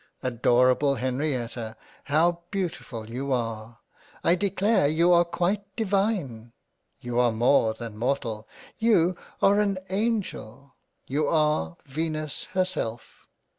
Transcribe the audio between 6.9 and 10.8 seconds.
You are more than Mortal. You are an Angel.